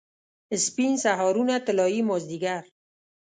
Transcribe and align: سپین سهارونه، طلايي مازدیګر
سپین 0.65 0.93
سهارونه، 1.03 1.55
طلايي 1.67 2.01
مازدیګر 2.09 2.63